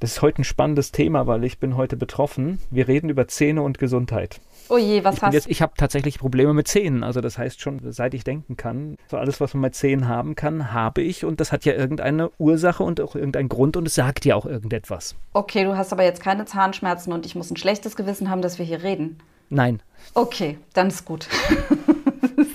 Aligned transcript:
Das 0.00 0.12
ist 0.12 0.22
heute 0.22 0.42
ein 0.42 0.44
spannendes 0.44 0.92
Thema, 0.92 1.26
weil 1.26 1.42
ich 1.42 1.58
bin 1.58 1.76
heute 1.76 1.96
betroffen. 1.96 2.60
Wir 2.70 2.86
reden 2.86 3.10
über 3.10 3.26
Zähne 3.26 3.62
und 3.62 3.78
Gesundheit. 3.78 4.40
Oh 4.68 4.78
je, 4.78 5.02
was 5.02 5.16
ich 5.16 5.22
hast 5.22 5.46
du? 5.46 5.50
Ich 5.50 5.60
habe 5.60 5.72
tatsächlich 5.76 6.20
Probleme 6.20 6.54
mit 6.54 6.68
Zähnen. 6.68 7.02
Also 7.02 7.20
das 7.20 7.36
heißt 7.36 7.60
schon, 7.60 7.80
seit 7.90 8.14
ich 8.14 8.22
denken 8.22 8.56
kann, 8.56 8.96
so 9.08 9.16
alles, 9.16 9.40
was 9.40 9.54
man 9.54 9.62
mit 9.62 9.74
Zähnen 9.74 10.06
haben 10.06 10.36
kann, 10.36 10.72
habe 10.72 11.02
ich. 11.02 11.24
Und 11.24 11.40
das 11.40 11.50
hat 11.50 11.64
ja 11.64 11.72
irgendeine 11.72 12.30
Ursache 12.38 12.84
und 12.84 13.00
auch 13.00 13.16
irgendeinen 13.16 13.48
Grund 13.48 13.76
und 13.76 13.88
es 13.88 13.96
sagt 13.96 14.24
ja 14.24 14.36
auch 14.36 14.46
irgendetwas. 14.46 15.16
Okay, 15.32 15.64
du 15.64 15.76
hast 15.76 15.92
aber 15.92 16.04
jetzt 16.04 16.22
keine 16.22 16.44
Zahnschmerzen 16.44 17.12
und 17.12 17.26
ich 17.26 17.34
muss 17.34 17.50
ein 17.50 17.56
schlechtes 17.56 17.96
Gewissen 17.96 18.30
haben, 18.30 18.40
dass 18.42 18.60
wir 18.60 18.66
hier 18.66 18.84
reden. 18.84 19.18
Nein. 19.50 19.82
Okay, 20.14 20.58
dann 20.74 20.88
ist 20.88 21.06
gut. 21.06 21.26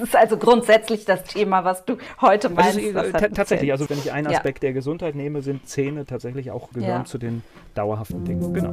das 0.04 0.10
ist 0.10 0.16
also 0.18 0.38
grundsätzlich 0.38 1.06
das 1.06 1.24
Thema, 1.24 1.64
was 1.64 1.86
du 1.86 1.98
heute 2.20 2.50
meinst. 2.50 2.78
Also, 2.94 3.12
tatsächlich, 3.34 3.72
also 3.72 3.90
wenn 3.90 3.98
ich 3.98 4.12
einen 4.12 4.28
Aspekt 4.28 4.62
ja. 4.62 4.68
der 4.68 4.74
Gesundheit 4.74 5.16
nehme, 5.16 5.42
sind 5.42 5.66
Zähne 5.68 6.06
tatsächlich 6.06 6.52
auch 6.52 6.72
gehören 6.72 7.02
ja. 7.02 7.06
zu 7.06 7.18
den 7.18 7.42
dauerhaften 7.74 8.26
Dingen. 8.26 8.54
Genau. 8.54 8.72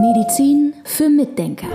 Medizin 0.00 0.72
für 0.84 1.08
Mitdenker. 1.08 1.66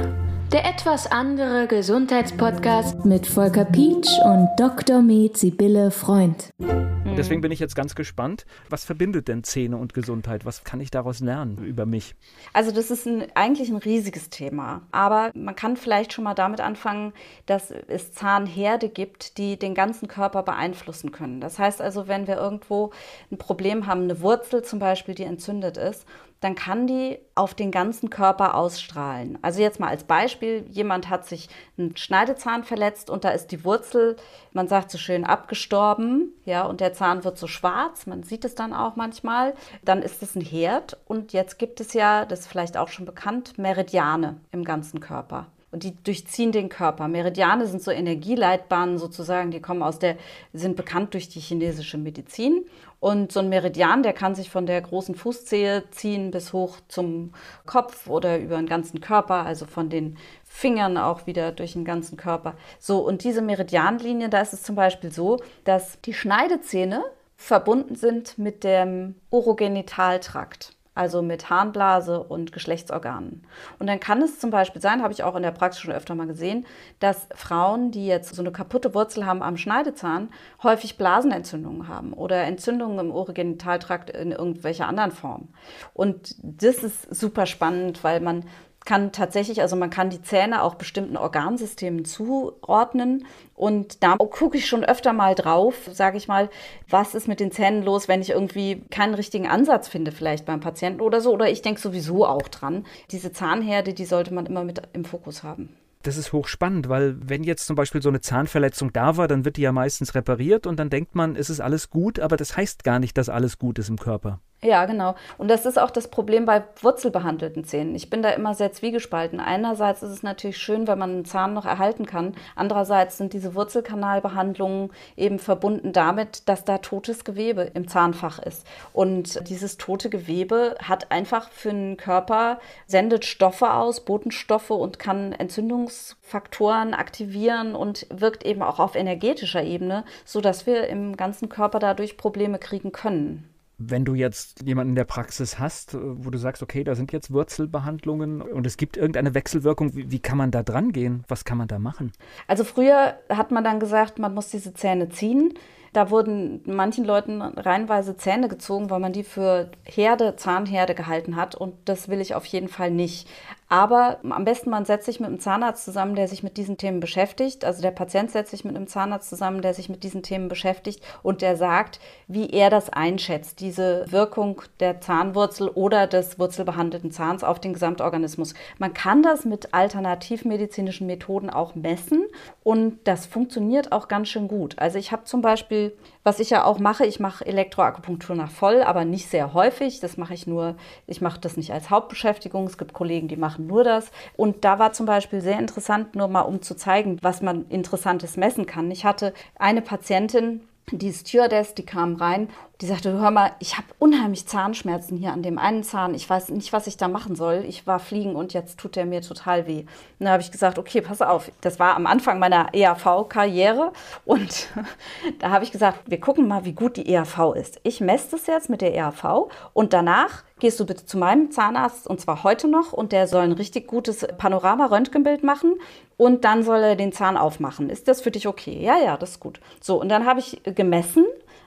Der 0.51 0.65
etwas 0.65 1.11
andere 1.11 1.67
Gesundheitspodcast 1.67 3.05
mit 3.05 3.25
Volker 3.25 3.65
Pietsch 3.65 4.09
und 4.23 4.49
Dr. 4.57 5.01
Med 5.01 5.37
Sibylle 5.37 5.89
Freund. 5.89 6.49
Und 6.59 7.17
deswegen 7.17 7.41
bin 7.41 7.51
ich 7.51 7.59
jetzt 7.59 7.75
ganz 7.75 7.93
gespannt, 7.93 8.45
was 8.71 8.85
verbindet 8.85 9.27
denn 9.27 9.43
Zähne 9.43 9.77
und 9.77 9.93
Gesundheit? 9.93 10.45
Was 10.45 10.63
kann 10.63 10.81
ich 10.81 10.89
daraus 10.89 11.19
lernen 11.19 11.63
über 11.63 11.85
mich? 11.85 12.15
Also 12.53 12.71
das 12.71 12.89
ist 12.89 13.05
ein, 13.05 13.27
eigentlich 13.35 13.69
ein 13.69 13.75
riesiges 13.75 14.31
Thema. 14.31 14.81
Aber 14.91 15.31
man 15.35 15.55
kann 15.55 15.77
vielleicht 15.77 16.13
schon 16.13 16.23
mal 16.23 16.33
damit 16.33 16.59
anfangen, 16.59 17.13
dass 17.45 17.69
es 17.69 18.13
Zahnherde 18.13 18.89
gibt, 18.89 19.37
die 19.37 19.59
den 19.59 19.75
ganzen 19.75 20.07
Körper 20.07 20.41
beeinflussen 20.41 21.11
können. 21.11 21.39
Das 21.39 21.59
heißt 21.59 21.83
also, 21.83 22.07
wenn 22.07 22.25
wir 22.25 22.37
irgendwo 22.37 22.89
ein 23.31 23.37
Problem 23.37 23.85
haben, 23.85 24.03
eine 24.03 24.21
Wurzel 24.21 24.63
zum 24.63 24.79
Beispiel, 24.79 25.13
die 25.13 25.23
entzündet 25.23 25.77
ist, 25.77 26.07
dann 26.43 26.55
kann 26.55 26.87
die 26.87 27.19
auf 27.35 27.53
den 27.53 27.71
ganzen 27.71 28.09
Körper 28.09 28.55
ausstrahlen. 28.55 29.39
Also 29.41 29.61
jetzt 29.61 29.79
mal 29.79 29.87
als 29.87 30.03
Beispiel, 30.03 30.65
jemand 30.69 31.09
hat 31.09 31.25
sich 31.25 31.47
einen 31.77 31.95
Schneidezahn 31.95 32.65
verletzt 32.65 33.09
und 33.09 33.23
da 33.23 33.29
ist 33.29 33.47
die 33.47 33.63
Wurzel, 33.63 34.17
man 34.51 34.67
sagt 34.67 34.91
so 34.91 34.97
schön, 34.97 35.23
abgestorben, 35.23 36.33
ja, 36.43 36.63
und 36.63 36.81
der 36.81 36.93
Zahn 36.93 37.23
wird 37.23 37.37
so 37.37 37.47
schwarz, 37.47 38.07
man 38.07 38.23
sieht 38.23 38.43
es 38.43 38.55
dann 38.55 38.73
auch 38.73 38.97
manchmal, 38.97 39.53
dann 39.85 40.01
ist 40.01 40.21
es 40.21 40.35
ein 40.35 40.41
Herd 40.41 40.97
und 41.05 41.31
jetzt 41.31 41.59
gibt 41.59 41.79
es 41.79 41.93
ja, 41.93 42.25
das 42.25 42.41
ist 42.41 42.47
vielleicht 42.47 42.75
auch 42.75 42.89
schon 42.89 43.05
bekannt, 43.05 43.57
Meridiane 43.57 44.41
im 44.51 44.65
ganzen 44.65 44.99
Körper 44.99 45.47
und 45.73 45.83
die 45.83 45.95
durchziehen 46.03 46.51
den 46.51 46.69
Körper. 46.69 47.07
Meridiane 47.07 47.65
sind 47.65 47.81
so 47.81 47.89
Energieleitbahnen 47.89 48.99
sozusagen, 48.99 49.49
die 49.49 49.59
kommen 49.59 49.81
aus 49.81 49.97
der, 49.97 50.17
sind 50.53 50.75
bekannt 50.75 51.15
durch 51.15 51.29
die 51.29 51.39
chinesische 51.39 51.97
Medizin. 51.97 52.65
Und 52.99 53.33
so 53.33 53.41
ein 53.41 53.49
Meridian, 53.49 54.03
der 54.03 54.13
kann 54.13 54.35
sich 54.35 54.49
von 54.49 54.65
der 54.65 54.79
großen 54.79 55.15
Fußzehe 55.15 55.83
ziehen 55.89 56.31
bis 56.31 56.53
hoch 56.53 56.77
zum 56.87 57.33
Kopf 57.65 58.07
oder 58.07 58.39
über 58.39 58.55
den 58.55 58.67
ganzen 58.67 59.01
Körper, 59.01 59.45
also 59.45 59.65
von 59.65 59.89
den 59.89 60.17
Fingern 60.45 60.97
auch 60.97 61.25
wieder 61.25 61.51
durch 61.51 61.73
den 61.73 61.83
ganzen 61.83 62.15
Körper. 62.15 62.55
So, 62.79 62.99
und 62.99 63.23
diese 63.23 63.41
Meridianlinie, 63.41 64.29
da 64.29 64.39
ist 64.41 64.53
es 64.53 64.63
zum 64.63 64.75
Beispiel 64.75 65.11
so, 65.11 65.39
dass 65.65 65.99
die 66.01 66.13
Schneidezähne 66.13 67.03
verbunden 67.35 67.95
sind 67.95 68.37
mit 68.37 68.63
dem 68.63 69.15
Urogenitaltrakt 69.31 70.72
also 70.95 71.21
mit 71.21 71.49
Harnblase 71.49 72.21
und 72.21 72.51
Geschlechtsorganen. 72.51 73.43
Und 73.79 73.87
dann 73.87 73.99
kann 73.99 74.21
es 74.21 74.39
zum 74.39 74.51
Beispiel 74.51 74.81
sein, 74.81 75.01
habe 75.01 75.13
ich 75.13 75.23
auch 75.23 75.35
in 75.35 75.43
der 75.43 75.51
Praxis 75.51 75.81
schon 75.81 75.93
öfter 75.93 76.15
mal 76.15 76.27
gesehen, 76.27 76.65
dass 76.99 77.27
Frauen, 77.35 77.91
die 77.91 78.05
jetzt 78.05 78.35
so 78.35 78.41
eine 78.41 78.51
kaputte 78.51 78.93
Wurzel 78.93 79.25
haben 79.25 79.41
am 79.41 79.57
Schneidezahn, 79.57 80.29
häufig 80.61 80.97
Blasenentzündungen 80.97 81.87
haben 81.87 82.13
oder 82.13 82.43
Entzündungen 82.43 82.99
im 82.99 83.11
Urogenitaltrakt 83.11 84.11
in 84.11 84.31
irgendwelcher 84.31 84.87
anderen 84.87 85.11
Form. 85.11 85.49
Und 85.93 86.35
das 86.41 86.83
ist 86.83 87.13
super 87.13 87.45
spannend, 87.45 88.03
weil 88.03 88.19
man 88.19 88.45
kann 88.85 89.11
tatsächlich, 89.11 89.61
also 89.61 89.75
man 89.75 89.89
kann 89.89 90.09
die 90.09 90.21
Zähne 90.21 90.63
auch 90.63 90.75
bestimmten 90.75 91.17
Organsystemen 91.17 92.05
zuordnen. 92.05 93.25
Und 93.55 94.03
da 94.03 94.15
gucke 94.17 94.57
ich 94.57 94.67
schon 94.67 94.83
öfter 94.83 95.13
mal 95.13 95.35
drauf, 95.35 95.89
sage 95.91 96.17
ich 96.17 96.27
mal, 96.27 96.49
was 96.89 97.15
ist 97.15 97.27
mit 97.27 97.39
den 97.39 97.51
Zähnen 97.51 97.83
los, 97.83 98.07
wenn 98.07 98.21
ich 98.21 98.31
irgendwie 98.31 98.83
keinen 98.89 99.13
richtigen 99.13 99.47
Ansatz 99.47 99.87
finde, 99.87 100.11
vielleicht 100.11 100.45
beim 100.45 100.59
Patienten 100.59 101.01
oder 101.01 101.21
so. 101.21 101.31
Oder 101.31 101.49
ich 101.49 101.61
denke 101.61 101.79
sowieso 101.79 102.25
auch 102.25 102.47
dran. 102.47 102.85
Diese 103.11 103.31
Zahnherde, 103.31 103.93
die 103.93 104.05
sollte 104.05 104.33
man 104.33 104.45
immer 104.45 104.63
mit 104.63 104.81
im 104.93 105.05
Fokus 105.05 105.43
haben 105.43 105.69
das 106.03 106.17
ist 106.17 106.33
hochspannend, 106.33 106.89
weil 106.89 107.15
wenn 107.25 107.43
jetzt 107.43 107.65
zum 107.65 107.75
Beispiel 107.75 108.01
so 108.01 108.09
eine 108.09 108.19
Zahnverletzung 108.19 108.91
da 108.91 109.17
war, 109.17 109.27
dann 109.27 109.45
wird 109.45 109.57
die 109.57 109.61
ja 109.61 109.71
meistens 109.71 110.15
repariert 110.15 110.67
und 110.67 110.77
dann 110.77 110.89
denkt 110.89 111.15
man, 111.15 111.35
es 111.35 111.49
ist 111.49 111.61
alles 111.61 111.89
gut, 111.89 112.19
aber 112.19 112.37
das 112.37 112.55
heißt 112.55 112.83
gar 112.83 112.99
nicht, 112.99 113.17
dass 113.17 113.29
alles 113.29 113.57
gut 113.57 113.79
ist 113.79 113.89
im 113.89 113.97
Körper. 113.97 114.41
Ja, 114.63 114.85
genau. 114.85 115.15
Und 115.37 115.49
das 115.49 115.65
ist 115.65 115.77
auch 115.77 115.91
das 115.91 116.07
Problem 116.07 116.45
bei 116.45 116.63
wurzelbehandelten 116.81 117.65
Zähnen. 117.65 117.95
Ich 117.95 118.09
bin 118.09 118.21
da 118.21 118.29
immer 118.29 118.55
sehr 118.55 118.71
zwiegespalten. 118.71 119.41
Einerseits 119.41 120.01
ist 120.03 120.11
es 120.11 120.23
natürlich 120.23 120.57
schön, 120.57 120.87
wenn 120.87 120.97
man 120.97 121.09
einen 121.09 121.25
Zahn 121.25 121.53
noch 121.53 121.65
erhalten 121.65 122.05
kann. 122.05 122.33
Andererseits 122.55 123.17
sind 123.17 123.33
diese 123.33 123.55
Wurzelkanalbehandlungen 123.55 124.91
eben 125.17 125.37
verbunden 125.37 125.91
damit, 125.91 126.47
dass 126.47 126.63
da 126.63 126.77
totes 126.77 127.25
Gewebe 127.25 127.71
im 127.73 127.89
Zahnfach 127.89 128.39
ist. 128.39 128.65
Und 128.93 129.49
dieses 129.49 129.77
tote 129.77 130.09
Gewebe 130.09 130.77
hat 130.81 131.11
einfach 131.11 131.49
für 131.49 131.71
den 131.71 131.97
Körper, 131.97 132.59
sendet 132.87 133.25
Stoffe 133.25 133.73
aus, 133.73 134.05
Botenstoffe 134.05 134.71
und 134.71 134.97
kann 134.97 135.33
Entzündungsfaktoren 135.33 136.93
aktivieren 136.93 137.75
und 137.75 138.07
wirkt 138.09 138.45
eben 138.45 138.61
auch 138.61 138.79
auf 138.79 138.95
energetischer 138.95 139.63
Ebene, 139.63 140.05
sodass 140.23 140.65
wir 140.65 140.87
im 140.87 141.17
ganzen 141.17 141.49
Körper 141.49 141.79
dadurch 141.79 142.15
Probleme 142.15 142.59
kriegen 142.59 142.93
können 142.93 143.52
wenn 143.77 144.05
du 144.05 144.13
jetzt 144.13 144.63
jemanden 144.63 144.91
in 144.91 144.95
der 144.95 145.03
Praxis 145.03 145.59
hast, 145.59 145.93
äh, 145.93 145.97
wo 146.01 146.29
du 146.29 146.37
sagst, 146.37 146.61
okay, 146.61 146.83
da 146.83 146.95
sind 146.95 147.11
jetzt 147.11 147.31
Wurzelbehandlungen 147.31 148.41
und 148.41 148.65
es 148.67 148.77
gibt 148.77 148.97
irgendeine 148.97 149.33
Wechselwirkung, 149.33 149.95
wie, 149.95 150.11
wie, 150.11 150.19
kann 150.19 150.37
man 150.37 150.51
da 150.51 150.63
dran 150.63 150.91
gehen? 150.91 151.23
Was 151.27 151.45
kann 151.45 151.57
man 151.57 151.67
da 151.67 151.79
machen? 151.79 152.11
Also 152.47 152.63
früher 152.63 153.17
hat 153.29 153.51
man 153.51 153.63
dann 153.63 153.79
gesagt, 153.79 154.19
man 154.19 154.33
muss 154.33 154.49
diese 154.49 154.73
Zähne 154.73 155.09
ziehen. 155.09 155.53
Da 155.93 156.09
wurden 156.09 156.61
manchen 156.65 157.05
Leuten 157.05 157.41
reihenweise 157.41 158.17
Zähne 158.17 158.47
gezogen, 158.47 158.89
weil 158.89 158.99
man 158.99 159.13
die 159.13 159.23
für 159.23 159.69
Herde, 159.83 160.35
Zahnherde 160.35 160.95
gehalten 160.95 161.35
hat. 161.35 161.55
Und 161.55 161.75
das 161.85 162.09
will 162.09 162.19
ich 162.19 162.35
auf 162.35 162.45
jeden 162.45 162.67
Fall 162.67 162.91
nicht. 162.91 163.27
Aber 163.73 164.19
am 164.29 164.45
besten 164.45 164.69
man 164.69 164.85
setzt 164.85 165.07
sich 165.07 165.19
mit 165.19 165.29
einem 165.29 165.39
Zahnarzt 165.39 165.83
zusammen, 165.83 166.13
der 166.13 166.27
sich 166.27 166.43
mit 166.43 166.57
diesen 166.57 166.77
Themen 166.77 166.99
beschäftigt. 166.99 167.65
Also 167.65 167.81
der 167.81 167.89
Patient 167.89 168.29
setzt 168.29 168.51
sich 168.51 168.63
mit 168.63 168.75
einem 168.75 168.85
Zahnarzt 168.85 169.29
zusammen, 169.29 169.63
der 169.63 169.73
sich 169.73 169.89
mit 169.89 170.03
diesen 170.03 170.21
Themen 170.21 170.47
beschäftigt 170.47 171.03
und 171.23 171.41
der 171.41 171.57
sagt, 171.57 171.99
wie 172.27 172.51
er 172.51 172.69
das 172.69 172.91
einschätzt, 172.91 173.61
diese 173.61 174.05
Wirkung 174.11 174.61
der 174.79 175.01
Zahnwurzel 175.01 175.69
oder 175.69 176.05
des 176.05 176.37
wurzelbehandelten 176.37 177.09
Zahns 177.09 177.43
auf 177.43 177.59
den 177.59 177.73
Gesamtorganismus. 177.73 178.53
Man 178.77 178.93
kann 178.93 179.23
das 179.23 179.43
mit 179.43 179.73
alternativmedizinischen 179.73 181.07
Methoden 181.07 181.49
auch 181.49 181.73
messen 181.73 182.25
und 182.63 182.99
das 183.05 183.25
funktioniert 183.25 183.91
auch 183.91 184.07
ganz 184.07 184.29
schön 184.29 184.47
gut. 184.47 184.77
Also 184.77 184.99
ich 184.99 185.11
habe 185.11 185.23
zum 185.23 185.41
Beispiel, 185.41 185.82
was 186.23 186.39
ich 186.39 186.49
ja 186.49 186.63
auch 186.63 186.79
mache, 186.79 187.05
ich 187.05 187.19
mache 187.19 187.45
Elektroakupunktur 187.45 188.35
nach 188.35 188.51
voll, 188.51 188.81
aber 188.81 189.05
nicht 189.05 189.29
sehr 189.29 189.53
häufig. 189.53 189.99
Das 189.99 190.17
mache 190.17 190.33
ich 190.33 190.47
nur, 190.47 190.75
ich 191.07 191.21
mache 191.21 191.39
das 191.39 191.57
nicht 191.57 191.71
als 191.71 191.89
Hauptbeschäftigung. 191.89 192.65
Es 192.65 192.77
gibt 192.77 192.93
Kollegen, 192.93 193.27
die 193.27 193.35
machen 193.35 193.67
nur 193.67 193.83
das. 193.83 194.11
Und 194.35 194.63
da 194.63 194.79
war 194.79 194.93
zum 194.93 195.05
Beispiel 195.05 195.41
sehr 195.41 195.59
interessant, 195.59 196.15
nur 196.15 196.27
mal 196.27 196.41
um 196.41 196.61
zu 196.61 196.75
zeigen, 196.75 197.17
was 197.21 197.41
man 197.41 197.65
Interessantes 197.69 198.37
messen 198.37 198.65
kann. 198.65 198.91
Ich 198.91 199.05
hatte 199.05 199.33
eine 199.57 199.81
Patientin, 199.81 200.61
die 200.91 201.13
Stewardess, 201.13 201.73
die 201.73 201.85
kam 201.85 202.15
rein, 202.15 202.49
die 202.83 202.89
sagte, 202.89 203.13
hör 203.13 203.31
mal, 203.31 203.51
ich 203.59 203.77
habe 203.77 203.87
unheimlich 203.97 204.45
Zahnschmerzen 204.45 205.17
hier 205.17 205.31
an 205.31 205.41
dem 205.41 205.57
einen 205.57 205.85
Zahn. 205.85 206.13
Ich 206.13 206.29
weiß 206.29 206.49
nicht, 206.49 206.73
was 206.73 206.85
ich 206.85 206.97
da 206.97 207.07
machen 207.07 207.33
soll. 207.33 207.63
Ich 207.65 207.87
war 207.87 207.97
fliegen 207.97 208.35
und 208.35 208.51
jetzt 208.51 208.77
tut 208.77 208.97
der 208.97 209.05
mir 209.05 209.21
total 209.21 209.67
weh. 209.67 209.85
Und 210.19 210.25
da 210.25 210.31
habe 210.31 210.43
ich 210.43 210.51
gesagt, 210.51 210.77
okay, 210.77 210.99
pass 210.99 211.21
auf. 211.21 211.49
Das 211.61 211.79
war 211.79 211.95
am 211.95 212.05
Anfang 212.05 212.39
meiner 212.39 212.73
EAV-Karriere 212.73 213.93
und 214.25 214.67
da 215.39 215.51
habe 215.51 215.63
ich 215.63 215.71
gesagt, 215.71 216.01
wir 216.07 216.19
gucken 216.19 216.45
mal, 216.45 216.65
wie 216.65 216.73
gut 216.73 216.97
die 216.97 217.09
EAV 217.09 217.53
ist. 217.55 217.79
Ich 217.83 218.01
messe 218.01 218.31
das 218.31 218.47
jetzt 218.47 218.69
mit 218.69 218.81
der 218.81 218.93
EAV 218.93 219.49
und 219.71 219.93
danach 219.93 220.43
gehst 220.59 220.77
du 220.81 220.85
bitte 220.85 221.05
zu 221.05 221.17
meinem 221.17 221.51
Zahnarzt 221.51 222.05
und 222.05 222.19
zwar 222.19 222.43
heute 222.43 222.67
noch 222.67 222.91
und 222.91 223.13
der 223.13 223.27
soll 223.27 223.43
ein 223.43 223.51
richtig 223.53 223.87
gutes 223.87 224.27
Panorama-Röntgenbild 224.37 225.41
machen 225.43 225.75
und 226.17 226.43
dann 226.43 226.63
soll 226.63 226.79
er 226.79 226.95
den 226.97 227.13
Zahn 227.13 227.37
aufmachen. 227.37 227.89
Ist 227.89 228.09
das 228.09 228.21
für 228.21 228.31
dich 228.31 228.47
okay? 228.47 228.77
Ja, 228.81 228.97
ja, 228.97 229.15
das 229.15 229.31
ist 229.31 229.39
gut. 229.39 229.61
So, 229.79 229.99
und 229.99 230.09
dann 230.09 230.25
habe 230.25 230.41
ich 230.41 230.61
gemessen 230.63 231.25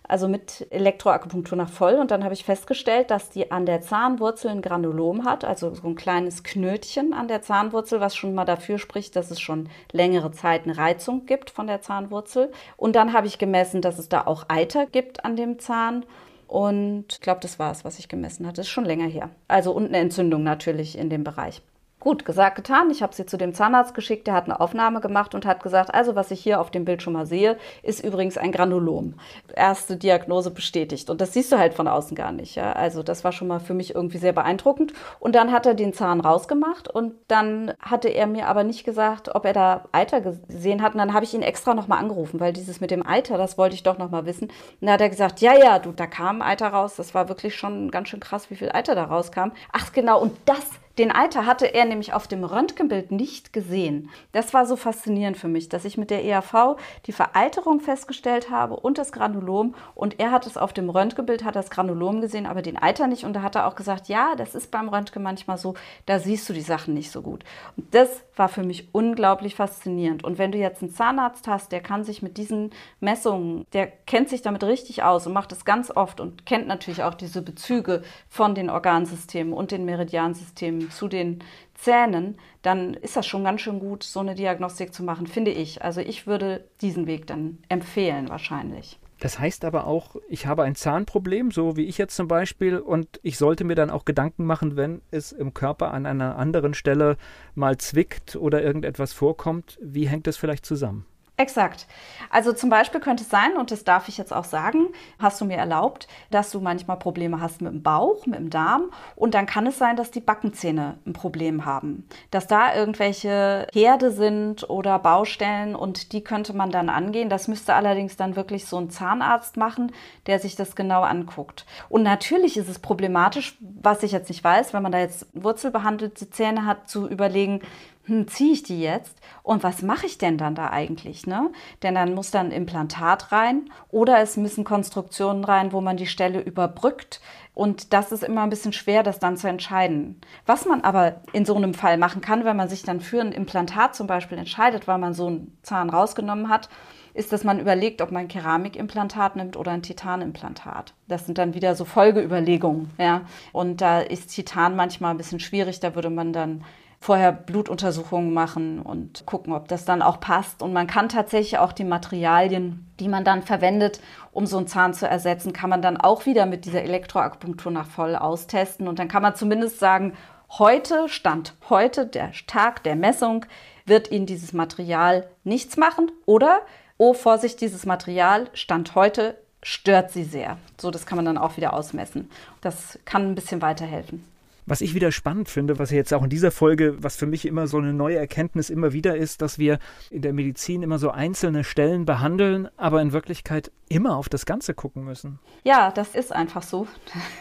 also 0.08 0.29
mit 0.29 0.67
Elektroakupunktur 0.70 1.56
nach 1.56 1.69
voll. 1.69 1.94
Und 1.94 2.11
dann 2.11 2.25
habe 2.25 2.35
ich 2.35 2.44
festgestellt, 2.44 3.11
dass 3.11 3.31
die 3.31 3.50
an 3.50 3.67
der 3.67 3.81
Zahnwurzel 3.81 4.50
ein 4.50 4.62
Granulom 4.62 5.25
hat, 5.25 5.44
also 5.44 5.75
so 5.75 5.87
ein 5.87 5.97
kleines 5.97 6.43
Knötchen 6.43 7.12
an 7.12 7.29
der 7.29 7.43
Zahnwurzel, 7.43 8.00
was 8.00 8.14
schon 8.14 8.35
mal 8.35 8.44
dafür 8.44 8.79
spricht, 8.79 9.17
dass 9.17 9.31
es 9.31 9.41
schon 9.41 9.69
längere 9.93 10.31
Zeit 10.31 10.64
eine 10.64 10.76
Reizung 10.76 11.26
gibt 11.26 11.50
von 11.50 11.67
der 11.67 11.81
Zahnwurzel. 11.81 12.53
Und 12.76 12.97
dann 12.97 13.12
habe 13.12 13.26
ich 13.26 13.38
gemessen, 13.38 13.81
dass 13.82 13.99
es 13.99 14.08
da 14.08 14.26
auch 14.26 14.44
Eiter 14.49 14.87
gibt 14.87 15.25
an 15.25 15.37
dem 15.37 15.58
Zahn. 15.58 16.05
Und 16.49 17.06
ich 17.11 17.20
glaube, 17.20 17.41
das 17.41 17.58
war 17.58 17.73
es, 17.73 17.85
was 17.85 17.99
ich 17.99 18.08
gemessen 18.08 18.47
hatte. 18.47 18.56
Das 18.56 18.67
ist 18.67 18.73
schon 18.73 18.85
länger 18.85 19.08
her. 19.08 19.31
Also 19.49 19.73
und 19.73 19.87
eine 19.87 19.99
Entzündung 19.99 20.43
natürlich 20.43 20.97
in 20.97 21.11
dem 21.11 21.25
Bereich. 21.25 21.62
Gut, 22.06 22.25
gesagt, 22.25 22.55
getan. 22.55 22.88
Ich 22.93 23.03
habe 23.03 23.12
sie 23.12 23.26
zu 23.26 23.37
dem 23.37 23.53
Zahnarzt 23.53 23.93
geschickt, 23.93 24.29
der 24.29 24.35
hat 24.35 24.44
eine 24.44 24.61
Aufnahme 24.61 25.00
gemacht 25.00 25.35
und 25.35 25.44
hat 25.44 25.61
gesagt, 25.61 25.93
also 25.93 26.14
was 26.14 26.31
ich 26.31 26.41
hier 26.41 26.61
auf 26.61 26.70
dem 26.70 26.85
Bild 26.85 27.03
schon 27.03 27.14
mal 27.14 27.26
sehe, 27.26 27.58
ist 27.82 28.05
übrigens 28.05 28.38
ein 28.38 28.53
Granulom. 28.53 29.14
Erste 29.56 29.97
Diagnose 29.97 30.53
bestätigt. 30.53 31.11
Und 31.11 31.20
das 31.20 31.32
siehst 31.32 31.50
du 31.50 31.58
halt 31.58 31.75
von 31.75 31.88
außen 31.88 32.14
gar 32.14 32.31
nicht. 32.31 32.55
Ja? 32.55 32.75
Also 32.75 33.03
das 33.03 33.25
war 33.25 33.32
schon 33.32 33.49
mal 33.49 33.58
für 33.58 33.75
mich 33.75 33.97
irgendwie 33.97 34.19
sehr 34.19 34.32
beeindruckend. 34.32 34.93
Und 35.19 35.35
dann 35.35 35.50
hat 35.50 35.67
er 35.67 35.75
den 35.75 35.93
Zahn 35.93 36.20
rausgemacht 36.20 36.87
und 36.87 37.14
dann 37.26 37.75
hatte 37.81 38.08
er 38.08 38.29
mir 38.29 38.47
aber 38.47 38.62
nicht 38.62 38.85
gesagt, 38.85 39.35
ob 39.35 39.44
er 39.44 39.53
da 39.53 39.87
Eiter 39.91 40.20
gesehen 40.20 40.82
hat. 40.82 40.93
Und 40.93 40.99
dann 40.99 41.12
habe 41.12 41.25
ich 41.25 41.35
ihn 41.35 41.43
extra 41.43 41.75
nochmal 41.75 41.99
angerufen, 41.99 42.38
weil 42.38 42.53
dieses 42.53 42.81
mit 42.81 42.93
dem 42.93 43.05
Eiter, 43.05 43.37
das 43.37 43.58
wollte 43.58 43.75
ich 43.75 43.82
doch 43.82 43.99
nochmal 43.99 44.26
wissen. 44.26 44.44
Und 44.44 44.53
dann 44.82 44.93
hat 44.93 45.00
er 45.00 45.11
gesagt, 45.11 45.41
ja, 45.41 45.58
ja, 45.58 45.81
du, 45.81 45.91
da 45.91 46.06
kam 46.06 46.41
Eiter 46.41 46.69
raus. 46.69 46.94
Das 46.94 47.17
war 47.17 47.29
wirklich 47.29 47.56
schon 47.56 47.91
ganz 47.91 48.11
schön 48.11 48.20
krass, 48.20 48.49
wie 48.49 48.55
viel 48.55 48.70
Eiter 48.70 48.94
da 48.94 49.03
rauskam. 49.03 49.50
Ach 49.73 49.93
genau, 49.93 50.20
und 50.20 50.37
das 50.44 50.70
den 50.98 51.12
Eiter 51.12 51.44
hatte 51.44 51.75
er 51.75 51.84
nämlich 51.84 52.14
auf 52.14 52.26
dem 52.26 52.43
Röntgenbild 52.43 53.10
nicht 53.10 53.52
gesehen. 53.52 54.10
Das 54.32 54.54
war 54.54 54.64
so 54.64 54.76
faszinierend 54.76 55.37
für 55.37 55.48
mich, 55.48 55.69
dass 55.69 55.84
ich 55.84 55.98
mit 55.98 56.10
der 56.10 56.25
ERV 56.25 56.76
die 57.06 57.12
Veralterung 57.12 57.81
festgestellt 57.81 58.50
habe 58.50 58.76
und 58.76 58.96
das 58.96 59.12
Granulom. 59.12 59.75
Und 59.94 60.19
er 60.19 60.31
hat 60.31 60.46
es 60.46 60.56
auf 60.56 60.72
dem 60.72 60.88
Röntgenbild, 60.88 61.44
hat 61.44 61.54
das 61.54 61.69
Granulom 61.69 62.22
gesehen, 62.22 62.46
aber 62.46 62.62
den 62.62 62.78
Eiter 62.78 63.08
nicht. 63.08 63.25
Und 63.25 63.34
da 63.34 63.43
hat 63.43 63.56
er 63.56 63.66
auch 63.66 63.75
gesagt, 63.75 64.08
ja, 64.08 64.34
das 64.37 64.54
ist 64.54 64.70
beim 64.70 64.88
Röntgen 64.88 65.22
manchmal 65.22 65.58
so, 65.58 65.75
da 66.06 66.19
siehst 66.19 66.48
du 66.48 66.54
die 66.54 66.62
Sachen 66.62 66.94
nicht 66.94 67.10
so 67.10 67.20
gut. 67.20 67.44
Und 67.76 67.94
das 67.94 68.22
war 68.34 68.48
für 68.48 68.62
mich 68.62 68.88
unglaublich 68.93 69.54
faszinierend. 69.54 70.25
Und 70.25 70.38
wenn 70.38 70.52
du 70.52 70.58
jetzt 70.58 70.82
einen 70.82 70.93
Zahnarzt 70.93 71.46
hast, 71.46 71.72
der 71.72 71.81
kann 71.81 72.04
sich 72.04 72.22
mit 72.22 72.38
diesen 72.38 72.70
Messungen, 73.00 73.66
der 73.75 73.87
kennt 73.87 74.31
sich 74.31 74.40
damit 74.40 74.64
richtig 74.64 75.02
aus 75.02 75.26
und 75.26 75.34
macht 75.34 75.52
es 75.52 75.66
ganz 75.66 75.90
oft 75.90 76.20
und 76.20 76.46
kennt 76.46 76.66
natürlich 76.66 77.02
auch 77.02 77.14
diese 77.14 77.43
Bezüge 77.43 78.02
von 78.31 78.54
den 78.54 78.70
Organsystemen 78.70 79.52
und 79.52 79.70
den 79.70 79.84
Meridiansystemen 79.84 80.86
zu 80.91 81.09
den 81.09 81.41
Zähnen, 81.75 82.38
dann 82.62 82.94
ist 82.94 83.17
das 83.17 83.27
schon 83.27 83.44
ganz 83.44 83.61
schön 83.61 83.81
gut, 83.81 84.03
so 84.03 84.21
eine 84.21 84.35
Diagnostik 84.35 84.93
zu 84.94 85.03
machen, 85.03 85.27
finde 85.27 85.50
ich. 85.50 85.83
Also 85.83 86.00
ich 86.00 86.27
würde 86.27 86.65
diesen 86.81 87.06
Weg 87.06 87.27
dann 87.27 87.59
empfehlen 87.69 88.29
wahrscheinlich. 88.29 88.99
Das 89.19 89.38
heißt 89.38 89.65
aber 89.65 89.87
auch, 89.87 90.17
ich 90.29 90.47
habe 90.47 90.62
ein 90.62 90.75
Zahnproblem, 90.75 91.50
so 91.50 91.77
wie 91.77 91.87
ich 91.87 91.97
jetzt 91.97 92.17
zum 92.17 92.29
Beispiel, 92.29 92.79
und 92.79 93.19
ich 93.23 93.38
sollte 93.38 93.65
mir 93.65 93.75
dann 93.75 93.88
auch 93.88 94.05
Gedanken 94.05 94.44
machen, 94.44 94.77
wenn 94.77 95.00
es 95.11 95.33
im 95.33 95.55
Körper 95.55 95.93
an 95.93 96.05
einer 96.05 96.37
anderen 96.37 96.75
Stelle 96.75 97.17
mal 97.55 97.79
zwickt 97.79 98.37
oder 98.37 98.62
irgendetwas 98.62 99.15
vorkommt, 99.15 99.79
wie 99.81 100.06
hängt 100.06 100.27
das 100.27 100.37
vielleicht 100.37 100.67
zusammen? 100.67 101.06
Exakt. 101.38 101.87
Also 102.31 102.55
zum 102.55 102.71
Beispiel 102.71 102.99
könnte 102.99 103.23
es 103.23 103.29
sein, 103.29 103.59
und 103.59 103.71
das 103.71 103.85
darf 103.85 104.09
ich 104.09 104.17
jetzt 104.17 104.33
auch 104.33 104.44
sagen, 104.44 104.88
hast 105.19 105.38
du 105.38 105.44
mir 105.44 105.59
erlaubt, 105.59 106.09
dass 106.31 106.50
du 106.50 106.61
manchmal 106.61 106.99
Probleme 106.99 107.43
hast 107.43 107.61
mit 107.61 107.73
dem 107.73 107.83
Bauch, 107.83 108.25
mit 108.25 108.38
dem 108.38 108.49
Darm. 108.49 108.91
Und 109.17 109.35
dann 109.35 109.44
kann 109.44 109.67
es 109.67 109.77
sein, 109.77 109.97
dass 109.97 110.11
die 110.11 110.21
Backenzähne 110.21 110.99
ein 111.06 111.12
Problem 111.12 111.67
haben. 111.67 112.09
Dass 112.31 112.47
da 112.47 112.75
irgendwelche 112.75 113.67
Herde 113.75 114.12
sind 114.12 114.69
oder 114.71 114.99
Baustellen 114.99 115.75
und 115.75 116.12
die 116.12 116.25
könnte 116.25 116.55
man 116.55 116.71
dann 116.71 116.88
angehen. 116.88 117.29
Das 117.29 117.49
müsste 117.49 117.75
allerdings 117.75 118.17
dann 118.17 118.35
wirklich 118.35 118.65
so 118.65 118.79
ein 118.79 118.89
Zahnarzt 118.89 119.59
machen, 119.59 119.93
der 120.27 120.39
sich 120.39 120.56
das 120.56 120.75
genau 120.75 121.03
anguckt. 121.03 121.67
Und 121.91 122.03
natürlich 122.03 122.56
ist 122.56 122.71
es 122.71 122.79
problematisch, 122.79 123.59
was 123.61 124.03
ich 124.03 124.12
jetzt 124.12 124.31
nicht 124.31 124.43
weiß, 124.43 124.73
wenn 124.73 124.82
man 124.82 124.93
da 124.93 125.00
jetzt 125.00 125.27
wurzelbehandelte 125.35 126.31
Zähne 126.31 126.65
hat, 126.65 126.89
zu 126.89 127.06
überlegen, 127.06 127.61
hm, 128.06 128.29
ziehe 128.29 128.53
ich 128.53 128.62
die 128.62 128.81
jetzt 128.81 129.19
und 129.43 129.62
was 129.64 129.82
mache 129.82 130.06
ich 130.06 130.17
denn 130.17 130.38
dann 130.38 130.55
da 130.55 130.70
eigentlich? 130.70 131.26
Ne? 131.26 131.50
Denn 131.82 131.97
dann 131.97 132.14
muss 132.14 132.31
dann 132.31 132.53
Implantat 132.53 133.32
rein 133.32 133.70
oder 133.91 134.20
es 134.20 134.37
müssen 134.37 134.64
Konstruktionen 134.64 135.44
rein, 135.44 135.73
wo 135.73 135.81
man 135.81 135.97
die 135.97 136.06
Stelle 136.06 136.41
überbrückt. 136.41 137.20
Und 137.53 137.93
das 137.93 138.12
ist 138.12 138.23
immer 138.23 138.43
ein 138.43 138.50
bisschen 138.50 138.73
schwer, 138.73 139.03
das 139.03 139.19
dann 139.19 139.37
zu 139.37 139.49
entscheiden. 139.49 140.20
Was 140.44 140.67
man 140.67 140.82
aber 140.82 141.23
in 141.32 141.44
so 141.44 141.56
einem 141.56 141.75
Fall 141.75 141.97
machen 141.99 142.20
kann, 142.20 142.44
wenn 142.44 142.56
man 142.56 142.69
sich 142.69 142.82
dann 142.82 143.00
für 143.00 143.20
ein 143.20 143.32
Implantat 143.32 143.97
zum 143.97 144.06
Beispiel 144.06 144.38
entscheidet, 144.38 144.87
weil 144.87 144.99
man 144.99 145.14
so 145.14 145.26
einen 145.26 145.58
Zahn 145.62 145.91
rausgenommen 145.91 146.49
hat, 146.49 146.69
ist, 147.14 147.32
dass 147.32 147.44
man 147.44 147.58
überlegt, 147.58 148.03
ob 148.03 148.12
man 148.12 148.23
ein 148.23 148.29
Keramikimplantat 148.29 149.37
nimmt 149.37 149.56
oder 149.56 149.73
ein 149.73 149.82
Titanimplantat. 149.82 150.93
Das 151.08 151.26
sind 151.26 151.38
dann 151.38 151.55
wieder 151.55 151.75
so 151.75 151.85
Folgeüberlegungen. 151.85 152.91
Ja? 152.99 153.23
Und 153.53 153.81
da 153.81 154.00
ist 154.00 154.29
Titan 154.29 154.76
manchmal 154.76 155.12
ein 155.12 155.17
bisschen 155.17 155.41
schwierig. 155.41 155.81
Da 155.81 155.94
würde 155.94 156.11
man 156.11 156.32
dann 156.32 156.62
vorher 157.00 157.32
Blutuntersuchungen 157.32 158.32
machen 158.32 158.81
und 158.81 159.26
gucken, 159.26 159.52
ob 159.52 159.69
das 159.69 159.84
dann 159.84 160.02
auch 160.02 160.20
passt. 160.20 160.62
Und 160.62 160.72
man 160.72 160.87
kann 160.87 161.08
tatsächlich 161.08 161.58
auch 161.58 161.72
die 161.72 161.84
Materialien, 161.84 162.90
die 162.98 163.08
man 163.08 163.25
dann 163.25 163.43
verwendet, 163.43 164.00
um 164.32 164.46
so 164.46 164.56
einen 164.56 164.66
Zahn 164.66 164.94
zu 164.94 165.08
ersetzen, 165.08 165.52
kann 165.52 165.70
man 165.70 165.82
dann 165.82 165.96
auch 165.96 166.26
wieder 166.26 166.46
mit 166.46 166.64
dieser 166.64 166.82
Elektroakupunktur 166.82 167.70
nach 167.70 167.87
voll 167.87 168.16
austesten. 168.16 168.88
Und 168.88 168.98
dann 168.98 169.08
kann 169.08 169.22
man 169.22 169.34
zumindest 169.34 169.78
sagen, 169.78 170.14
heute, 170.58 171.08
Stand 171.08 171.54
heute, 171.69 172.06
der 172.06 172.32
Tag 172.46 172.82
der 172.82 172.96
Messung, 172.96 173.46
wird 173.84 174.10
Ihnen 174.10 174.26
dieses 174.26 174.52
Material 174.52 175.26
nichts 175.44 175.76
machen. 175.76 176.10
Oder, 176.25 176.60
oh 176.98 177.14
Vorsicht, 177.14 177.60
dieses 177.60 177.87
Material, 177.87 178.48
Stand 178.52 178.94
heute, 178.94 179.38
stört 179.62 180.10
Sie 180.10 180.25
sehr. 180.25 180.58
So, 180.81 180.90
das 180.90 181.06
kann 181.06 181.16
man 181.16 181.25
dann 181.25 181.38
auch 181.38 181.56
wieder 181.56 181.72
ausmessen. 181.72 182.31
Das 182.60 182.98
kann 183.04 183.22
ein 183.28 183.34
bisschen 183.34 183.62
weiterhelfen. 183.62 184.25
Was 184.67 184.81
ich 184.81 184.95
wieder 184.95 185.13
spannend 185.13 185.49
finde, 185.49 185.79
was 185.79 185.91
jetzt 185.91 186.13
auch 186.13 186.25
in 186.25 186.31
dieser 186.31 186.51
Folge, 186.51 186.97
was 186.99 187.17
für 187.17 187.27
mich 187.27 187.47
immer 187.47 187.67
so 187.67 187.79
eine 187.79 187.93
neue 187.93 188.17
Erkenntnis 188.17 188.69
immer 188.69 188.93
wieder 188.93 189.17
ist, 189.17 189.41
dass 189.41 189.59
wir 189.59 189.79
in 190.11 190.23
der 190.23 190.33
Medizin 190.33 190.83
immer 190.83 190.99
so 190.99 191.11
einzelne 191.11 191.65
Stellen 191.65 192.05
behandeln, 192.05 192.69
aber 192.77 193.01
in 193.01 193.13
Wirklichkeit 193.13 193.71
immer 193.89 194.17
auf 194.17 194.29
das 194.29 194.45
Ganze 194.45 194.75
gucken 194.75 195.05
müssen. 195.05 195.39
Ja, 195.65 195.91
das 195.93 196.15
ist 196.15 196.33
einfach 196.33 196.63
so. 196.63 196.89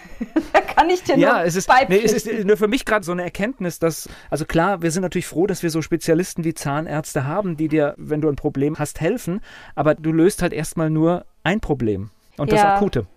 da 0.54 0.62
kann 0.62 0.90
ich 0.90 1.04
dir 1.04 1.18
ja, 1.18 1.38
nur 1.38 1.44
es 1.46 1.56
ist, 1.56 1.70
nee, 1.90 2.02
es 2.04 2.14
ist 2.14 2.46
nur 2.46 2.58
für 2.58 2.68
mich 2.68 2.86
gerade 2.86 3.04
so 3.04 3.12
eine 3.12 3.24
Erkenntnis, 3.24 3.80
dass, 3.80 4.08
also 4.30 4.46
klar, 4.46 4.82
wir 4.82 4.92
sind 4.92 5.02
natürlich 5.02 5.28
froh, 5.28 5.48
dass 5.48 5.64
wir 5.64 5.72
so 5.72 5.82
Spezialisten 5.82 6.44
wie 6.44 6.54
Zahnärzte 6.54 7.26
haben, 7.26 7.58
die 7.58 7.68
dir, 7.68 7.96
wenn 7.98 8.22
du 8.22 8.30
ein 8.30 8.36
Problem 8.36 8.78
hast, 8.78 9.02
helfen, 9.02 9.42
aber 9.74 9.96
du 9.96 10.12
löst 10.12 10.42
halt 10.42 10.54
erstmal 10.54 10.90
nur 10.90 11.26
ein 11.44 11.60
Problem 11.60 12.12
und 12.38 12.52
das 12.52 12.62
ja. 12.62 12.76
akute. 12.76 13.08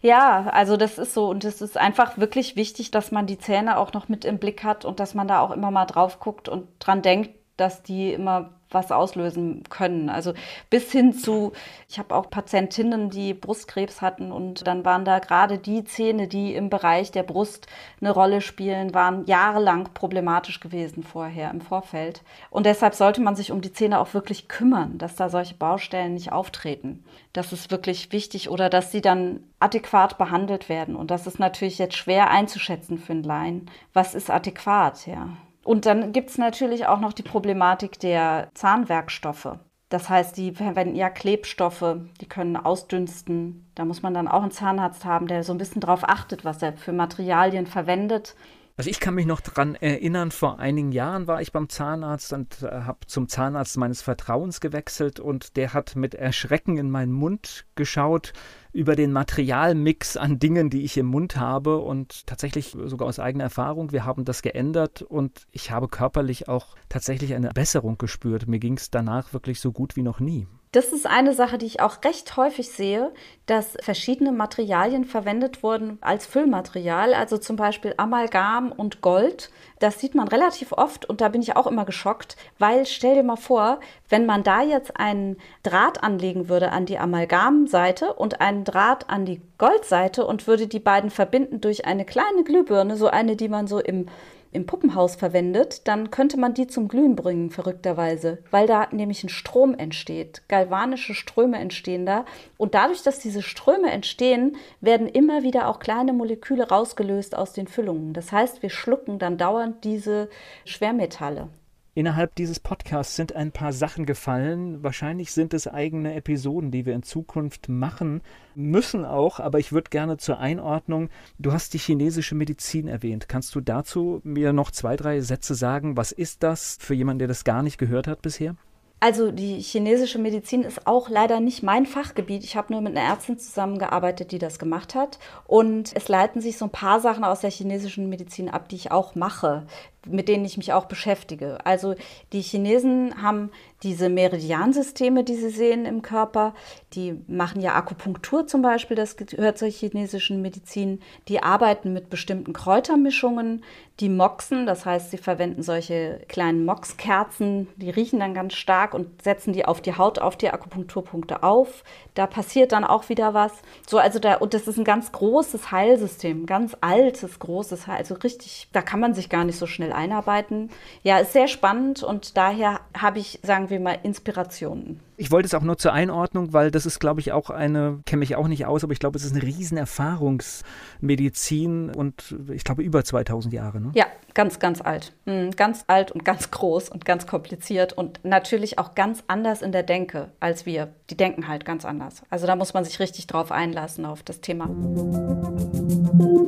Ja, 0.00 0.44
also 0.50 0.76
das 0.76 0.98
ist 0.98 1.14
so 1.14 1.28
und 1.28 1.44
es 1.44 1.60
ist 1.60 1.76
einfach 1.76 2.18
wirklich 2.18 2.56
wichtig, 2.56 2.90
dass 2.90 3.12
man 3.12 3.26
die 3.26 3.38
Zähne 3.38 3.78
auch 3.78 3.92
noch 3.92 4.08
mit 4.08 4.24
im 4.24 4.38
Blick 4.38 4.64
hat 4.64 4.84
und 4.84 5.00
dass 5.00 5.14
man 5.14 5.28
da 5.28 5.40
auch 5.40 5.50
immer 5.50 5.70
mal 5.70 5.86
drauf 5.86 6.20
guckt 6.20 6.48
und 6.48 6.68
dran 6.78 7.02
denkt, 7.02 7.30
dass 7.56 7.82
die 7.82 8.12
immer 8.12 8.50
was 8.74 8.92
auslösen 8.92 9.62
können. 9.68 10.08
Also 10.08 10.34
bis 10.70 10.90
hin 10.92 11.12
zu, 11.12 11.52
ich 11.88 11.98
habe 11.98 12.14
auch 12.14 12.30
Patientinnen, 12.30 13.10
die 13.10 13.34
Brustkrebs 13.34 14.00
hatten 14.00 14.32
und 14.32 14.66
dann 14.66 14.84
waren 14.84 15.04
da 15.04 15.18
gerade 15.18 15.58
die 15.58 15.84
Zähne, 15.84 16.28
die 16.28 16.54
im 16.54 16.70
Bereich 16.70 17.10
der 17.10 17.22
Brust 17.22 17.66
eine 18.00 18.10
Rolle 18.10 18.40
spielen, 18.40 18.94
waren 18.94 19.26
jahrelang 19.26 19.90
problematisch 19.94 20.60
gewesen 20.60 21.02
vorher 21.02 21.50
im 21.50 21.60
Vorfeld. 21.60 22.22
Und 22.50 22.66
deshalb 22.66 22.94
sollte 22.94 23.20
man 23.20 23.36
sich 23.36 23.52
um 23.52 23.60
die 23.60 23.72
Zähne 23.72 24.00
auch 24.00 24.14
wirklich 24.14 24.48
kümmern, 24.48 24.98
dass 24.98 25.16
da 25.16 25.28
solche 25.28 25.54
Baustellen 25.54 26.14
nicht 26.14 26.32
auftreten. 26.32 27.04
Das 27.32 27.52
ist 27.52 27.70
wirklich 27.70 28.12
wichtig 28.12 28.50
oder 28.50 28.68
dass 28.68 28.92
sie 28.92 29.00
dann 29.00 29.40
adäquat 29.58 30.18
behandelt 30.18 30.68
werden. 30.68 30.96
Und 30.96 31.10
das 31.10 31.26
ist 31.26 31.38
natürlich 31.38 31.78
jetzt 31.78 31.96
schwer 31.96 32.30
einzuschätzen 32.30 32.98
für 32.98 33.12
einen 33.12 33.22
Laien. 33.22 33.70
Was 33.92 34.14
ist 34.14 34.30
adäquat, 34.30 35.06
ja? 35.06 35.28
Und 35.64 35.86
dann 35.86 36.12
gibt 36.12 36.30
es 36.30 36.38
natürlich 36.38 36.86
auch 36.86 37.00
noch 37.00 37.12
die 37.12 37.22
Problematik 37.22 37.98
der 38.00 38.48
Zahnwerkstoffe. 38.54 39.58
Das 39.88 40.08
heißt, 40.08 40.36
die 40.38 40.52
verwenden 40.52 40.96
ja 40.96 41.10
Klebstoffe, 41.10 41.96
die 42.20 42.26
können 42.26 42.56
ausdünsten. 42.56 43.70
Da 43.74 43.84
muss 43.84 44.02
man 44.02 44.14
dann 44.14 44.26
auch 44.26 44.42
einen 44.42 44.50
Zahnarzt 44.50 45.04
haben, 45.04 45.26
der 45.26 45.44
so 45.44 45.52
ein 45.52 45.58
bisschen 45.58 45.82
darauf 45.82 46.08
achtet, 46.08 46.44
was 46.46 46.62
er 46.62 46.72
für 46.72 46.92
Materialien 46.92 47.66
verwendet. 47.66 48.34
Also 48.82 48.90
ich 48.90 48.98
kann 48.98 49.14
mich 49.14 49.26
noch 49.26 49.40
daran 49.40 49.76
erinnern, 49.76 50.32
vor 50.32 50.58
einigen 50.58 50.90
Jahren 50.90 51.28
war 51.28 51.40
ich 51.40 51.52
beim 51.52 51.68
Zahnarzt 51.68 52.32
und 52.32 52.62
äh, 52.62 52.66
habe 52.68 53.06
zum 53.06 53.28
Zahnarzt 53.28 53.76
meines 53.76 54.02
Vertrauens 54.02 54.60
gewechselt 54.60 55.20
und 55.20 55.56
der 55.56 55.72
hat 55.72 55.94
mit 55.94 56.16
Erschrecken 56.16 56.78
in 56.78 56.90
meinen 56.90 57.12
Mund 57.12 57.64
geschaut 57.76 58.32
über 58.72 58.96
den 58.96 59.12
Materialmix 59.12 60.16
an 60.16 60.40
Dingen, 60.40 60.68
die 60.68 60.82
ich 60.82 60.98
im 60.98 61.06
Mund 61.06 61.36
habe 61.36 61.78
und 61.78 62.26
tatsächlich 62.26 62.76
sogar 62.86 63.06
aus 63.06 63.20
eigener 63.20 63.44
Erfahrung, 63.44 63.92
wir 63.92 64.04
haben 64.04 64.24
das 64.24 64.42
geändert 64.42 65.02
und 65.02 65.46
ich 65.52 65.70
habe 65.70 65.86
körperlich 65.86 66.48
auch 66.48 66.74
tatsächlich 66.88 67.34
eine 67.34 67.50
Besserung 67.50 67.98
gespürt. 67.98 68.48
Mir 68.48 68.58
ging 68.58 68.78
es 68.78 68.90
danach 68.90 69.32
wirklich 69.32 69.60
so 69.60 69.70
gut 69.70 69.94
wie 69.94 70.02
noch 70.02 70.18
nie. 70.18 70.48
Das 70.72 70.90
ist 70.90 71.06
eine 71.06 71.34
Sache, 71.34 71.58
die 71.58 71.66
ich 71.66 71.80
auch 71.82 72.02
recht 72.02 72.34
häufig 72.38 72.70
sehe, 72.70 73.12
dass 73.44 73.76
verschiedene 73.82 74.32
Materialien 74.32 75.04
verwendet 75.04 75.62
wurden 75.62 75.98
als 76.00 76.24
Füllmaterial, 76.24 77.12
also 77.12 77.36
zum 77.36 77.56
Beispiel 77.56 77.92
Amalgam 77.98 78.72
und 78.72 79.02
Gold. 79.02 79.50
Das 79.80 80.00
sieht 80.00 80.14
man 80.14 80.28
relativ 80.28 80.72
oft 80.72 81.04
und 81.04 81.20
da 81.20 81.28
bin 81.28 81.42
ich 81.42 81.56
auch 81.56 81.66
immer 81.66 81.84
geschockt, 81.84 82.38
weil 82.58 82.86
stell 82.86 83.16
dir 83.16 83.22
mal 83.22 83.36
vor, 83.36 83.80
wenn 84.08 84.24
man 84.24 84.44
da 84.44 84.62
jetzt 84.62 84.96
einen 84.96 85.36
Draht 85.62 86.02
anlegen 86.02 86.48
würde 86.48 86.72
an 86.72 86.86
die 86.86 86.98
Amalgamseite 86.98 88.14
und 88.14 88.40
einen 88.40 88.64
Draht 88.64 89.10
an 89.10 89.26
die 89.26 89.42
Goldseite 89.58 90.24
und 90.24 90.46
würde 90.46 90.68
die 90.68 90.80
beiden 90.80 91.10
verbinden 91.10 91.60
durch 91.60 91.84
eine 91.84 92.06
kleine 92.06 92.44
Glühbirne, 92.44 92.96
so 92.96 93.08
eine, 93.08 93.36
die 93.36 93.50
man 93.50 93.66
so 93.66 93.78
im 93.78 94.06
im 94.52 94.66
Puppenhaus 94.66 95.16
verwendet, 95.16 95.88
dann 95.88 96.10
könnte 96.10 96.38
man 96.38 96.54
die 96.54 96.66
zum 96.66 96.88
Glühen 96.88 97.16
bringen, 97.16 97.50
verrückterweise, 97.50 98.38
weil 98.50 98.66
da 98.66 98.88
nämlich 98.92 99.24
ein 99.24 99.30
Strom 99.30 99.74
entsteht. 99.74 100.42
Galvanische 100.48 101.14
Ströme 101.14 101.58
entstehen 101.58 102.06
da. 102.06 102.24
Und 102.58 102.74
dadurch, 102.74 103.02
dass 103.02 103.18
diese 103.18 103.42
Ströme 103.42 103.90
entstehen, 103.90 104.56
werden 104.80 105.08
immer 105.08 105.42
wieder 105.42 105.68
auch 105.68 105.78
kleine 105.78 106.12
Moleküle 106.12 106.68
rausgelöst 106.68 107.36
aus 107.36 107.52
den 107.52 107.66
Füllungen. 107.66 108.12
Das 108.12 108.30
heißt, 108.30 108.62
wir 108.62 108.70
schlucken 108.70 109.18
dann 109.18 109.38
dauernd 109.38 109.84
diese 109.84 110.28
Schwermetalle. 110.64 111.48
Innerhalb 111.94 112.34
dieses 112.36 112.58
Podcasts 112.58 113.16
sind 113.16 113.36
ein 113.36 113.52
paar 113.52 113.74
Sachen 113.74 114.06
gefallen. 114.06 114.82
Wahrscheinlich 114.82 115.30
sind 115.30 115.52
es 115.52 115.68
eigene 115.68 116.14
Episoden, 116.14 116.70
die 116.70 116.86
wir 116.86 116.94
in 116.94 117.02
Zukunft 117.02 117.68
machen 117.68 118.22
müssen 118.54 119.04
auch, 119.04 119.40
aber 119.40 119.58
ich 119.58 119.72
würde 119.72 119.90
gerne 119.90 120.16
zur 120.16 120.38
Einordnung, 120.38 121.10
du 121.38 121.52
hast 121.52 121.74
die 121.74 121.78
chinesische 121.78 122.34
Medizin 122.34 122.88
erwähnt. 122.88 123.28
Kannst 123.28 123.54
du 123.54 123.60
dazu 123.60 124.22
mir 124.24 124.54
noch 124.54 124.70
zwei, 124.70 124.96
drei 124.96 125.20
Sätze 125.20 125.54
sagen? 125.54 125.98
Was 125.98 126.12
ist 126.12 126.42
das 126.42 126.78
für 126.80 126.94
jemanden, 126.94 127.18
der 127.18 127.28
das 127.28 127.44
gar 127.44 127.62
nicht 127.62 127.76
gehört 127.76 128.06
hat 128.06 128.22
bisher? 128.22 128.56
Also 129.04 129.32
die 129.32 129.58
chinesische 129.58 130.20
Medizin 130.20 130.62
ist 130.62 130.86
auch 130.86 131.08
leider 131.08 131.40
nicht 131.40 131.64
mein 131.64 131.86
Fachgebiet. 131.86 132.44
Ich 132.44 132.54
habe 132.54 132.72
nur 132.72 132.80
mit 132.80 132.96
einer 132.96 133.04
Ärztin 133.04 133.36
zusammengearbeitet, 133.36 134.30
die 134.30 134.38
das 134.38 134.60
gemacht 134.60 134.94
hat. 134.94 135.18
Und 135.44 135.90
es 135.96 136.06
leiten 136.06 136.40
sich 136.40 136.56
so 136.56 136.66
ein 136.66 136.70
paar 136.70 137.00
Sachen 137.00 137.24
aus 137.24 137.40
der 137.40 137.50
chinesischen 137.50 138.08
Medizin 138.08 138.48
ab, 138.48 138.68
die 138.68 138.76
ich 138.76 138.92
auch 138.92 139.16
mache 139.16 139.66
mit 140.06 140.28
denen 140.28 140.44
ich 140.44 140.56
mich 140.56 140.72
auch 140.72 140.86
beschäftige. 140.86 141.58
Also 141.64 141.94
die 142.32 142.40
Chinesen 142.40 143.22
haben 143.22 143.50
diese 143.82 144.08
Meridiansysteme, 144.08 145.24
die 145.24 145.34
sie 145.34 145.50
sehen 145.50 145.86
im 145.86 146.02
Körper. 146.02 146.54
Die 146.92 147.20
machen 147.26 147.60
ja 147.60 147.74
Akupunktur 147.74 148.46
zum 148.46 148.62
Beispiel, 148.62 148.96
das 148.96 149.16
gehört 149.16 149.58
zur 149.58 149.68
chinesischen 149.68 150.40
Medizin. 150.40 151.00
Die 151.28 151.42
arbeiten 151.42 151.92
mit 151.92 152.10
bestimmten 152.10 152.52
Kräutermischungen. 152.52 153.64
Die 154.00 154.08
moxen, 154.08 154.66
das 154.66 154.86
heißt, 154.86 155.10
sie 155.10 155.18
verwenden 155.18 155.62
solche 155.62 156.20
kleinen 156.26 156.64
Moxkerzen, 156.64 157.68
die 157.76 157.90
riechen 157.90 158.20
dann 158.20 158.34
ganz 158.34 158.54
stark 158.54 158.94
und 158.94 159.22
setzen 159.22 159.52
die 159.52 159.66
auf 159.66 159.80
die 159.80 159.96
Haut, 159.96 160.18
auf 160.18 160.36
die 160.36 160.50
Akupunkturpunkte 160.50 161.42
auf. 161.42 161.84
Da 162.14 162.26
passiert 162.26 162.72
dann 162.72 162.84
auch 162.84 163.10
wieder 163.10 163.34
was. 163.34 163.52
So, 163.86 163.98
also 163.98 164.18
da, 164.18 164.36
und 164.36 164.54
das 164.54 164.66
ist 164.66 164.78
ein 164.78 164.84
ganz 164.84 165.12
großes 165.12 165.70
Heilsystem, 165.70 166.46
ganz 166.46 166.76
altes, 166.80 167.38
großes 167.38 167.86
Heil, 167.86 167.98
also 167.98 168.14
richtig, 168.14 168.68
da 168.72 168.80
kann 168.80 168.98
man 168.98 169.14
sich 169.14 169.28
gar 169.28 169.44
nicht 169.44 169.58
so 169.58 169.66
schnell 169.66 169.91
einarbeiten. 169.94 170.70
Ja, 171.02 171.18
ist 171.18 171.32
sehr 171.32 171.48
spannend 171.48 172.02
und 172.02 172.36
daher 172.36 172.80
habe 172.96 173.18
ich, 173.18 173.40
sagen 173.42 173.70
wir 173.70 173.80
mal, 173.80 173.98
Inspirationen. 174.02 175.00
Ich 175.22 175.30
wollte 175.30 175.46
es 175.46 175.54
auch 175.54 175.62
nur 175.62 175.78
zur 175.78 175.92
Einordnung, 175.92 176.52
weil 176.52 176.72
das 176.72 176.84
ist, 176.84 176.98
glaube 176.98 177.20
ich, 177.20 177.30
auch 177.30 177.48
eine, 177.48 178.00
kenne 178.06 178.18
mich 178.20 178.34
auch 178.34 178.48
nicht 178.48 178.66
aus, 178.66 178.82
aber 178.82 178.92
ich 178.92 178.98
glaube, 178.98 179.16
es 179.16 179.24
ist 179.24 179.34
eine 179.34 179.44
riesen 179.44 179.78
Erfahrungsmedizin 179.78 181.90
und 181.90 182.34
ich 182.50 182.64
glaube 182.64 182.82
über 182.82 183.04
2000 183.04 183.54
Jahre. 183.54 183.80
Ne? 183.80 183.92
Ja, 183.94 184.06
ganz, 184.34 184.58
ganz 184.58 184.80
alt. 184.80 185.12
Mhm, 185.26 185.52
ganz 185.52 185.84
alt 185.86 186.10
und 186.10 186.24
ganz 186.24 186.50
groß 186.50 186.88
und 186.88 187.04
ganz 187.04 187.28
kompliziert 187.28 187.92
und 187.92 188.18
natürlich 188.24 188.80
auch 188.80 188.96
ganz 188.96 189.22
anders 189.28 189.62
in 189.62 189.70
der 189.70 189.84
Denke 189.84 190.32
als 190.40 190.66
wir. 190.66 190.88
Die 191.10 191.16
denken 191.16 191.46
halt 191.46 191.64
ganz 191.64 191.84
anders. 191.84 192.24
Also 192.30 192.48
da 192.48 192.56
muss 192.56 192.74
man 192.74 192.84
sich 192.84 192.98
richtig 192.98 193.28
drauf 193.28 193.52
einlassen 193.52 194.04
auf 194.04 194.24
das 194.24 194.40
Thema. 194.40 194.66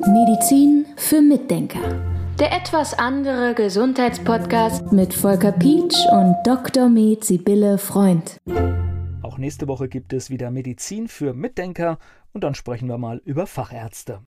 Medizin 0.06 0.86
für 0.96 1.22
Mitdenker 1.22 2.23
der 2.38 2.52
etwas 2.52 2.94
andere 2.94 3.54
Gesundheitspodcast 3.54 4.92
mit 4.92 5.14
Volker 5.14 5.52
Pietsch 5.52 5.96
und 6.10 6.36
Dr. 6.44 6.88
Med 6.88 7.24
Sibylle 7.24 7.78
Freund. 7.78 8.38
Auch 9.22 9.38
nächste 9.38 9.68
Woche 9.68 9.88
gibt 9.88 10.12
es 10.12 10.30
wieder 10.30 10.50
Medizin 10.50 11.06
für 11.06 11.32
Mitdenker 11.32 11.98
und 12.32 12.42
dann 12.42 12.54
sprechen 12.54 12.88
wir 12.88 12.98
mal 12.98 13.20
über 13.24 13.46
Fachärzte. 13.46 14.20